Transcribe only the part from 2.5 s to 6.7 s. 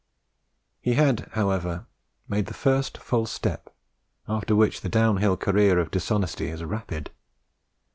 first false step, after which the downhill career of dishonesty is